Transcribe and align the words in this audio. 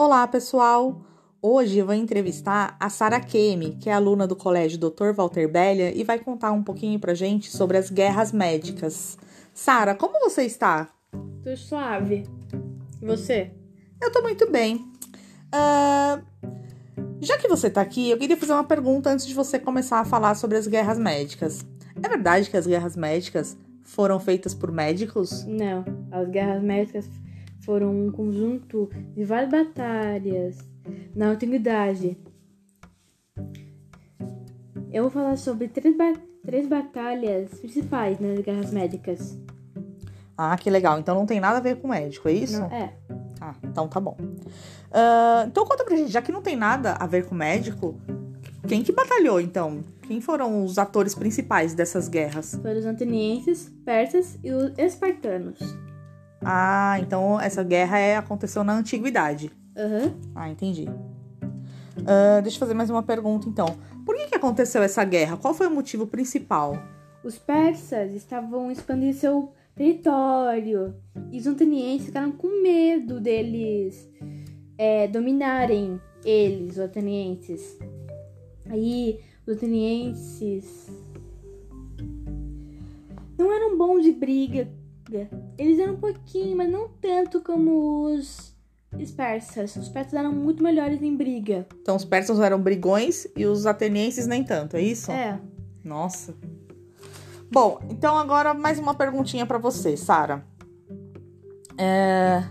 Olá, 0.00 0.28
pessoal! 0.28 1.00
Hoje 1.42 1.78
eu 1.78 1.86
vou 1.86 1.92
entrevistar 1.92 2.76
a 2.78 2.88
Sara 2.88 3.18
Kemi, 3.18 3.74
que 3.80 3.90
é 3.90 3.92
aluna 3.92 4.28
do 4.28 4.36
Colégio 4.36 4.78
Dr. 4.78 5.12
Walter 5.12 5.50
Belia 5.50 5.92
e 5.92 6.04
vai 6.04 6.20
contar 6.20 6.52
um 6.52 6.62
pouquinho 6.62 7.00
pra 7.00 7.14
gente 7.14 7.50
sobre 7.50 7.76
as 7.76 7.90
guerras 7.90 8.30
médicas. 8.30 9.18
Sara, 9.52 9.96
como 9.96 10.20
você 10.20 10.44
está? 10.44 10.88
Tô 11.42 11.56
suave. 11.56 12.28
E 13.02 13.06
você? 13.06 13.50
Eu 14.00 14.12
tô 14.12 14.22
muito 14.22 14.48
bem. 14.48 14.88
Ah, 15.50 16.22
já 17.20 17.36
que 17.36 17.48
você 17.48 17.68
tá 17.68 17.80
aqui, 17.80 18.08
eu 18.08 18.18
queria 18.18 18.36
fazer 18.36 18.52
uma 18.52 18.62
pergunta 18.62 19.10
antes 19.10 19.26
de 19.26 19.34
você 19.34 19.58
começar 19.58 19.98
a 19.98 20.04
falar 20.04 20.36
sobre 20.36 20.58
as 20.58 20.68
guerras 20.68 20.96
médicas. 20.96 21.66
É 22.00 22.08
verdade 22.08 22.48
que 22.48 22.56
as 22.56 22.68
guerras 22.68 22.94
médicas 22.94 23.56
foram 23.82 24.20
feitas 24.20 24.54
por 24.54 24.70
médicos? 24.70 25.44
Não, 25.44 25.84
as 26.12 26.28
guerras 26.28 26.62
médicas 26.62 27.04
foram 27.68 28.06
um 28.06 28.10
conjunto 28.10 28.88
de 29.14 29.24
várias 29.24 29.50
batalhas 29.50 30.56
na 31.14 31.26
antiguidade. 31.26 32.16
Eu 34.90 35.02
vou 35.02 35.10
falar 35.10 35.36
sobre 35.36 35.68
três, 35.68 35.94
ba 35.94 36.14
três 36.46 36.66
batalhas 36.66 37.50
principais 37.60 38.18
nas 38.18 38.40
guerras 38.40 38.72
médicas. 38.72 39.38
Ah, 40.34 40.56
que 40.56 40.70
legal. 40.70 40.98
Então 40.98 41.14
não 41.14 41.26
tem 41.26 41.40
nada 41.40 41.58
a 41.58 41.60
ver 41.60 41.76
com 41.76 41.88
médico, 41.88 42.26
é 42.26 42.32
isso? 42.32 42.58
Não, 42.58 42.72
é. 42.72 42.94
Ah, 43.38 43.54
então 43.62 43.86
tá 43.86 44.00
bom. 44.00 44.16
Ah, 44.90 45.44
então 45.46 45.66
conta 45.66 45.84
pra 45.84 45.94
gente, 45.94 46.10
já 46.10 46.22
que 46.22 46.32
não 46.32 46.40
tem 46.40 46.56
nada 46.56 46.94
a 46.94 47.06
ver 47.06 47.26
com 47.26 47.34
médico, 47.34 48.00
quem 48.66 48.82
que 48.82 48.92
batalhou 48.92 49.42
então? 49.42 49.80
Quem 50.06 50.22
foram 50.22 50.64
os 50.64 50.78
atores 50.78 51.14
principais 51.14 51.74
dessas 51.74 52.08
guerras? 52.08 52.54
Foram 52.62 52.78
os 52.78 52.86
atenienses, 52.86 53.70
persas 53.84 54.38
e 54.42 54.50
os 54.52 54.72
espartanos. 54.78 55.58
Ah, 56.42 56.96
então 57.00 57.40
essa 57.40 57.62
guerra 57.62 57.98
é, 57.98 58.16
aconteceu 58.16 58.62
na 58.62 58.74
antiguidade. 58.74 59.50
Aham. 59.76 60.14
Ah, 60.34 60.48
entendi. 60.50 60.88
Ah, 62.06 62.40
deixa 62.40 62.56
eu 62.56 62.60
fazer 62.60 62.74
mais 62.74 62.90
uma 62.90 63.02
pergunta 63.02 63.48
então. 63.48 63.66
Por 64.04 64.16
que, 64.16 64.26
que 64.26 64.34
aconteceu 64.34 64.82
essa 64.82 65.04
guerra? 65.04 65.36
Qual 65.36 65.52
foi 65.52 65.66
o 65.66 65.70
motivo 65.70 66.06
principal? 66.06 66.76
Os 67.22 67.38
persas 67.38 68.14
estavam 68.14 68.70
expandindo 68.70 69.16
seu 69.16 69.52
território 69.74 70.94
e 71.30 71.38
os 71.38 71.46
atenienses 71.46 72.06
ficaram 72.06 72.32
com 72.32 72.62
medo 72.62 73.20
deles 73.20 74.08
é, 74.76 75.06
dominarem 75.08 76.00
eles, 76.24 76.72
os 76.72 76.78
atenienses. 76.80 77.78
Aí 78.70 79.20
os 79.46 79.56
atenienses 79.56 80.88
não 83.36 83.52
eram 83.52 83.76
bons 83.76 84.02
de 84.02 84.12
briga. 84.12 84.68
Eles 85.56 85.78
eram 85.78 85.94
um 85.94 86.00
pouquinho, 86.00 86.56
mas 86.56 86.70
não 86.70 86.88
tanto 87.00 87.40
como 87.40 88.04
os, 88.06 88.54
os 88.98 89.10
persas. 89.10 89.76
Os 89.76 89.88
persas 89.88 90.14
eram 90.14 90.32
muito 90.32 90.62
melhores 90.62 91.02
em 91.02 91.16
briga. 91.16 91.66
Então 91.80 91.96
os 91.96 92.04
persas 92.04 92.38
eram 92.40 92.60
brigões 92.60 93.26
e 93.36 93.46
os 93.46 93.66
atenienses 93.66 94.26
nem 94.26 94.44
tanto, 94.44 94.76
é 94.76 94.82
isso? 94.82 95.10
É. 95.10 95.40
Nossa. 95.84 96.34
Bom, 97.50 97.80
então 97.88 98.16
agora 98.16 98.52
mais 98.52 98.78
uma 98.78 98.94
perguntinha 98.94 99.46
pra 99.46 99.56
você, 99.56 99.96
Sara. 99.96 100.44
É, 101.78 102.42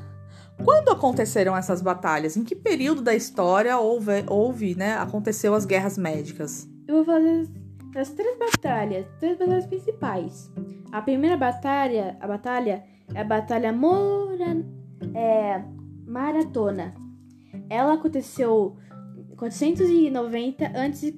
Quando 0.63 0.89
aconteceram 0.89 1.55
essas 1.55 1.81
batalhas? 1.81 2.35
Em 2.35 2.43
que 2.43 2.55
período 2.55 3.01
da 3.01 3.13
história 3.13 3.77
houve, 3.77 4.23
houve, 4.27 4.75
né, 4.75 4.95
aconteceu 4.97 5.53
as 5.53 5.65
guerras 5.65 5.97
médicas? 5.97 6.67
Eu 6.87 6.95
vou 6.95 7.05
fazer 7.05 7.47
as 7.95 8.09
três 8.09 8.37
batalhas, 8.39 9.05
três 9.19 9.37
batalhas 9.37 9.65
principais. 9.67 10.51
A 10.91 11.01
primeira 11.01 11.35
batalha, 11.37 12.17
a 12.19 12.27
batalha 12.27 12.83
é 13.13 13.21
a 13.21 13.23
batalha 13.23 13.71
Mora, 13.73 14.65
é, 15.13 15.63
Maratona. 16.05 16.93
Ela 17.69 17.93
aconteceu 17.93 18.77
em 19.31 19.35
490 19.35 20.65
a.C. 20.65 21.15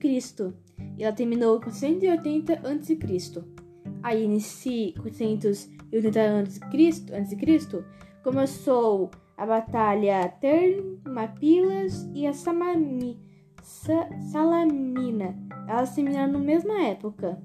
e 0.97 1.03
ela 1.03 1.13
terminou 1.13 1.57
em 1.57 1.61
480 1.61 2.53
a.C. 2.53 2.99
Aí 4.01 4.27
nesse 4.27 4.93
480 5.01 6.19
a.C. 6.19 7.15
a.C. 7.15 7.85
começou 8.23 9.11
a 9.37 9.45
batalha 9.45 10.27
Termapilas 10.41 12.09
e 12.13 12.27
a 12.27 12.33
Samami, 12.33 13.17
Sa- 13.61 14.09
Salamina. 14.31 15.35
Elas 15.67 15.93
terminaram 15.95 16.33
na 16.33 16.39
mesma 16.39 16.81
época. 16.81 17.39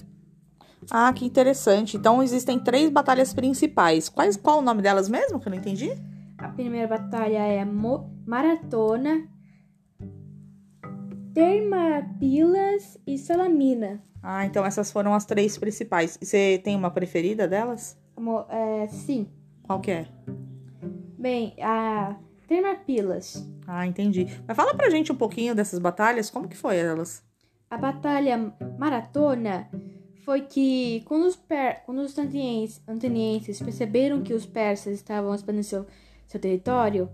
Ah, 0.91 1.13
que 1.13 1.25
interessante. 1.25 1.97
Então 1.97 2.23
existem 2.23 2.59
três 2.59 2.91
batalhas 2.91 3.33
principais. 3.35 4.09
Quais, 4.09 4.37
qual 4.37 4.59
o 4.59 4.63
nome 4.63 4.83
delas 4.83 5.09
mesmo? 5.09 5.41
Que 5.41 5.49
eu 5.49 5.51
não 5.51 5.59
entendi. 5.59 5.91
A 6.39 6.49
primeira 6.49 6.87
batalha 6.89 7.39
é 7.39 7.65
Mo- 7.65 8.11
Maratona, 8.27 9.27
Termapilas 11.35 12.99
e 13.07 13.19
Salamina. 13.19 14.03
Ah, 14.23 14.47
então 14.47 14.65
essas 14.65 14.91
foram 14.91 15.13
as 15.15 15.25
três 15.25 15.59
principais. 15.59 16.19
Você 16.21 16.61
tem 16.63 16.77
uma 16.77 16.91
preferida 16.91 17.47
delas? 17.49 17.99
Mo- 18.19 18.47
é, 18.49 18.87
sim. 18.89 19.27
Qual 19.63 19.81
que 19.81 19.91
é? 19.91 20.07
Bem, 21.19 21.55
a 21.61 22.17
Termapilas. 22.47 23.47
Ah, 23.67 23.87
entendi. 23.87 24.27
Mas 24.47 24.57
fala 24.57 24.75
pra 24.75 24.91
gente 24.91 25.11
um 25.11 25.17
pouquinho 25.17 25.55
dessas 25.55 25.79
batalhas. 25.79 26.31
Como 26.31 26.49
que 26.49 26.57
foi 26.57 26.77
elas? 26.77 27.23
A 27.71 27.77
batalha 27.79 28.55
maratona 28.79 29.69
foi 30.25 30.43
que 30.43 31.03
quando 31.05 31.25
os, 31.27 31.37
per... 31.37 31.83
quando 31.85 31.99
os 31.99 32.19
atenienses, 32.19 32.83
atenienses 32.87 33.61
perceberam 33.61 34.23
que 34.23 34.33
os 34.33 34.47
persas 34.47 34.95
estavam 34.95 35.35
expandindo 35.35 35.65
seu, 35.65 35.87
seu 36.27 36.41
território, 36.41 37.09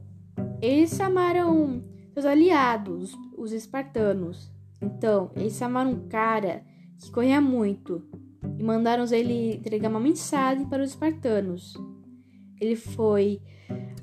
eles 0.60 0.94
chamaram 0.94 1.82
seus 2.12 2.24
aliados, 2.24 3.12
os 3.36 3.52
espartanos. 3.52 4.50
Então, 4.80 5.30
eles 5.36 5.56
chamaram 5.56 5.90
um 5.90 6.08
cara 6.08 6.62
que 6.98 7.10
corria 7.10 7.40
muito 7.40 8.02
e 8.58 8.62
mandaram 8.62 9.04
ele 9.12 9.56
entregar 9.56 9.88
uma 9.88 10.00
mensagem 10.00 10.66
para 10.66 10.82
os 10.82 10.90
espartanos. 10.90 11.74
Ele 12.60 12.76
foi 12.76 13.40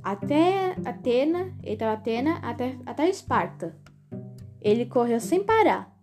até 0.04 0.76
Atena, 0.86 1.54
ele 1.64 1.74
estava 1.74 1.94
Atena 1.94 2.38
até, 2.42 2.78
até 2.86 3.10
Esparta. 3.10 3.76
Ele 4.62 4.86
correu 4.86 5.20
sem 5.20 5.44
parar. 5.44 5.97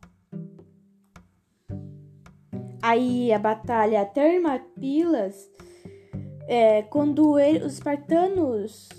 Aí 2.87 3.33
a 3.33 3.39
batalha 3.39 4.05
Termapilas, 4.05 5.51
é, 6.47 6.83
quando 6.83 7.39
ele- 7.39 7.65
os 7.65 7.73
espartanos, 7.73 8.91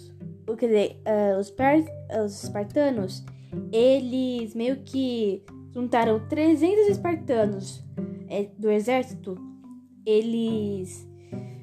o 0.50 0.56
quer 0.56 0.66
dizer, 0.66 1.02
ah, 1.06 1.38
os, 1.40 1.52
per- 1.52 1.86
os 2.26 2.44
espartanos, 2.46 3.24
eles 3.72 4.56
meio 4.56 4.78
que 4.78 5.44
juntaram 5.72 6.20
300 6.28 6.88
espartanos 6.88 7.84
é, 8.28 8.50
do 8.58 8.72
exército, 8.72 9.38
eles 10.04 11.08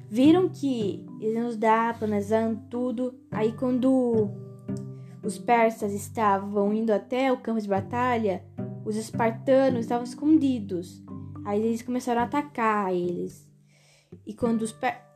viram 0.09 0.47
que 0.47 1.05
eles 1.19 1.43
nos 1.43 1.57
dar, 1.57 1.99
planejando 1.99 2.61
tudo. 2.69 3.19
Aí 3.31 3.51
quando 3.51 4.31
os 5.21 5.37
persas 5.37 5.91
estavam 5.91 6.73
indo 6.73 6.93
até 6.93 7.33
o 7.33 7.37
campo 7.41 7.59
de 7.59 7.67
batalha, 7.67 8.45
os 8.85 8.95
espartanos 8.95 9.81
estavam 9.81 10.05
escondidos. 10.05 11.03
Aí 11.45 11.61
eles 11.61 11.81
começaram 11.81 12.21
a 12.21 12.25
atacar 12.25 12.93
eles. 12.93 13.47
E 14.25 14.33
quando 14.33 14.61
os 14.61 14.75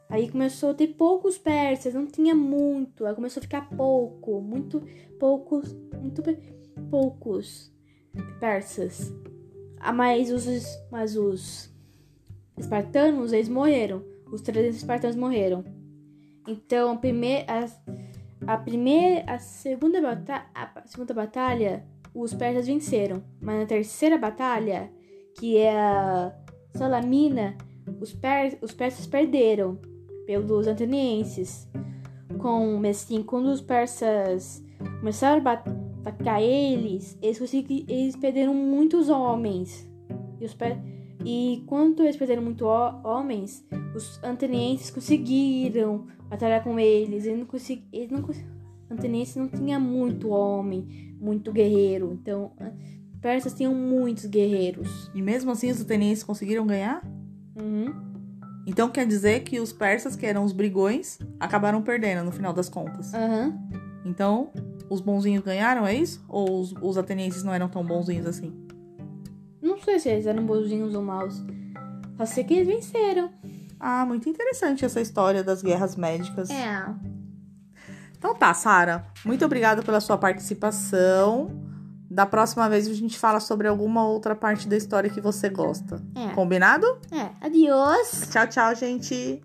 aí 0.09 0.29
começou 0.29 0.71
a 0.71 0.73
ter 0.73 0.87
poucos 0.87 1.37
persas, 1.37 1.93
não 1.93 2.05
tinha 2.05 2.35
muito. 2.35 3.05
Aí 3.05 3.13
começou 3.13 3.39
a 3.39 3.43
ficar 3.43 3.69
pouco, 3.69 4.41
muito 4.41 4.81
poucos, 5.19 5.75
muito 6.01 6.21
poucos 6.89 7.71
persas. 8.39 9.13
Ah, 9.79 9.93
mas 9.93 10.31
os 10.31 10.45
mas 10.91 11.15
os 11.15 11.71
espartanos, 12.57 13.31
eles 13.31 13.49
morreram. 13.49 14.03
Os 14.31 14.41
300 14.41 14.77
espartanos 14.77 15.15
morreram. 15.15 15.63
Então, 16.47 16.91
a 16.91 16.97
primeira 16.97 17.45
a, 17.47 18.53
a 18.53 18.57
primeira 18.57 19.31
a 19.31 19.37
segunda 19.39 20.01
batalha, 20.01 20.45
a 20.53 20.87
segunda 20.87 21.13
batalha, 21.13 21.85
os 22.13 22.33
persas 22.33 22.67
venceram. 22.67 23.23
Mas 23.39 23.59
na 23.59 23.65
terceira 23.65 24.17
batalha, 24.17 24.91
que 25.37 25.57
é 25.57 25.77
a 25.77 26.33
Salamina, 26.73 27.55
os, 28.01 28.13
per, 28.13 28.57
os 28.61 28.73
persas 28.73 29.07
perderam 29.07 29.79
pelos 30.25 30.67
atenienses. 30.67 31.67
Com, 32.39 32.81
assim, 32.87 33.23
quando 33.23 33.47
os 33.47 33.61
persas 33.61 34.63
começaram 34.99 35.41
a 35.47 35.63
atacar 36.05 36.41
eles, 36.41 37.17
eles, 37.21 37.39
eles 37.87 38.15
perderam 38.15 38.53
muitos 38.53 39.09
homens. 39.09 39.89
E, 40.39 40.45
os 40.45 40.55
e 41.25 41.63
quando 41.65 42.03
eles 42.03 42.17
perderam 42.17 42.43
muitos 42.43 42.67
homens, 42.67 43.65
os 43.95 44.23
atenienses 44.23 44.91
conseguiram 44.91 46.05
batalhar 46.29 46.63
com 46.63 46.79
eles. 46.79 47.25
Eles 47.25 47.39
não 47.39 47.45
conseguiram. 47.45 47.87
Eles 47.91 48.11
não 48.11 48.21
não 49.35 49.47
tinha 49.47 49.79
muito 49.79 50.29
homem, 50.29 51.15
muito 51.19 51.51
guerreiro. 51.51 52.13
Então, 52.13 52.51
persas 53.27 53.53
tinham 53.53 53.75
muitos 53.75 54.25
guerreiros. 54.25 55.11
E 55.13 55.21
mesmo 55.21 55.51
assim 55.51 55.69
os 55.69 55.81
atenienses 55.81 56.23
conseguiram 56.23 56.65
ganhar? 56.65 57.01
Uhum. 57.61 57.93
Então 58.65 58.87
quer 58.89 59.05
dizer 59.05 59.41
que 59.41 59.59
os 59.59 59.73
persas, 59.73 60.15
que 60.15 60.25
eram 60.25 60.45
os 60.45 60.53
brigões, 60.53 61.19
acabaram 61.37 61.81
perdendo 61.81 62.23
no 62.23 62.31
final 62.31 62.53
das 62.53 62.69
contas. 62.69 63.13
Aham. 63.13 63.53
Então, 64.05 64.49
os 64.89 65.01
bonzinhos 65.01 65.43
ganharam, 65.43 65.85
é 65.85 65.93
isso? 65.93 66.23
Ou 66.29 66.61
os, 66.61 66.73
os 66.81 66.97
atenienses 66.97 67.43
não 67.43 67.53
eram 67.53 67.67
tão 67.67 67.83
bonzinhos 67.83 68.25
assim? 68.25 68.53
Não 69.61 69.77
sei 69.77 69.99
se 69.99 70.07
eles 70.07 70.25
eram 70.25 70.45
bonzinhos 70.45 70.95
ou 70.95 71.01
maus. 71.01 71.43
Só 72.15 72.25
sei 72.25 72.45
que 72.45 72.53
eles 72.53 72.67
venceram. 72.67 73.29
Ah, 73.77 74.05
muito 74.05 74.29
interessante 74.29 74.85
essa 74.85 75.01
história 75.01 75.43
das 75.43 75.61
guerras 75.61 75.97
médicas. 75.97 76.49
É. 76.49 76.85
Então 78.17 78.33
tá, 78.33 78.53
Sara. 78.53 79.05
Muito 79.25 79.43
obrigada 79.43 79.83
pela 79.83 79.99
sua 79.99 80.17
participação. 80.17 81.66
Da 82.17 82.25
próxima 82.25 82.67
vez 82.67 82.87
a 82.87 82.93
gente 82.95 83.15
fala 83.15 83.39
sobre 83.39 83.67
alguma 83.67 84.03
outra 84.03 84.35
parte 84.35 84.67
da 84.67 84.75
história 84.75 85.07
que 85.07 85.21
você 85.21 85.49
gosta. 85.49 86.01
É. 86.15 86.33
Combinado? 86.33 86.97
É. 87.11 87.29
Adiós. 87.39 88.27
Tchau, 88.31 88.47
tchau, 88.47 88.73
gente. 88.73 89.39